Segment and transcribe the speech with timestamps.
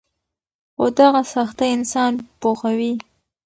[0.75, 2.11] خو دغه سختۍ انسان
[2.41, 2.93] پوخوي.